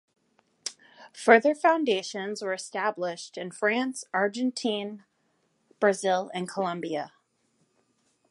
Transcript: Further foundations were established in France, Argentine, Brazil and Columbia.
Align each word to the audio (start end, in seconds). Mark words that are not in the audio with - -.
Further 1.13 1.53
foundations 1.53 2.41
were 2.41 2.53
established 2.53 3.37
in 3.37 3.51
France, 3.51 4.03
Argentine, 4.15 5.03
Brazil 5.79 6.31
and 6.33 6.49
Columbia. 6.49 7.11